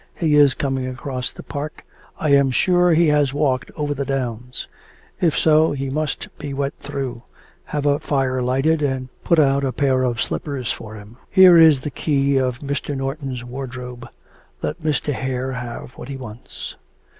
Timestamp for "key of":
11.91-12.61